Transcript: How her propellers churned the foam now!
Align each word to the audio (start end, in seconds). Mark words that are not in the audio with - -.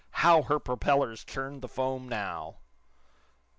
How 0.25 0.41
her 0.41 0.57
propellers 0.57 1.23
churned 1.23 1.61
the 1.61 1.67
foam 1.67 2.09
now! 2.09 2.55